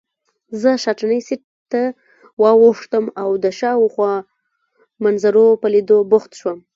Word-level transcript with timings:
زه 0.61 0.69
شاتني 0.83 1.19
سېټ 1.27 1.41
ته 1.71 1.81
واوښتم 2.41 3.05
او 3.21 3.29
د 3.43 3.45
شاوخوا 3.59 4.13
منظرو 5.03 5.47
په 5.61 5.67
لیدو 5.73 5.97
بوخت 6.11 6.31
شوم. 6.39 6.59